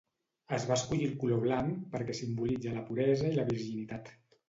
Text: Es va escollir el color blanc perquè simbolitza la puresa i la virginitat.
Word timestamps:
Es 0.57 0.63
va 0.69 0.77
escollir 0.81 1.09
el 1.09 1.13
color 1.25 1.43
blanc 1.45 1.85
perquè 1.93 2.17
simbolitza 2.23 2.77
la 2.81 2.87
puresa 2.91 3.33
i 3.33 3.39
la 3.41 3.51
virginitat. 3.55 4.15